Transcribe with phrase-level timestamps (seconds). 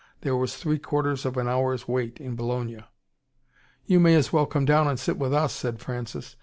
[0.21, 2.83] There was three quarters of an hour's wait in Bologna.
[3.85, 6.37] "You may as well come down and sit with us," said Francis.